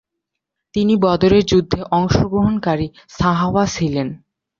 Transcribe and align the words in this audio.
তিনি 0.75 0.93
বদরের 0.97 1.43
যুদ্ধে 1.45 1.79
অংশগ্রহণকারী 1.91 2.87
সাহাবা 3.09 3.63
ছিলেন। 3.67 4.07